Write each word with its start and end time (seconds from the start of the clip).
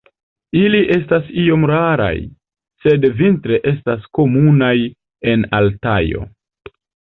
Ili 0.59 0.77
estas 0.95 1.27
iom 1.41 1.67
raraj, 1.71 2.15
sed 2.87 3.07
vintre 3.21 3.61
estas 3.75 4.09
komunaj 4.21 4.73
en 5.35 5.47
Altajo. 5.61 6.27